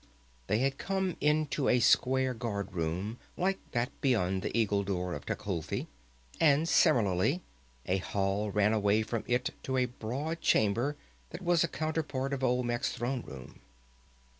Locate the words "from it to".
9.03-9.77